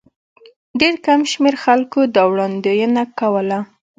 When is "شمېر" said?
1.31-1.55